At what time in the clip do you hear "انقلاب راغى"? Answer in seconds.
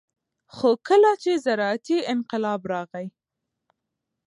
2.13-3.05